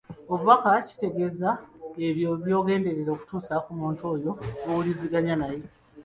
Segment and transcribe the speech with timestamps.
[0.31, 1.49] Obubaka kitegeeza
[2.07, 5.63] ebyo byogenderera okutuusa ku muntu oyo gw'owuliziganya naye.